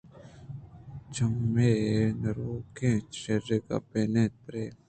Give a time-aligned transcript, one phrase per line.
[1.13, 1.71] چمّے
[2.21, 4.53] ناروکیں شیرے ءَ کپت اَنت ءُ پِر